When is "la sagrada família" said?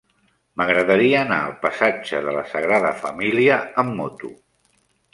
2.39-3.63